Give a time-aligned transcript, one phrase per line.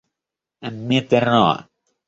[0.87, 1.45] метро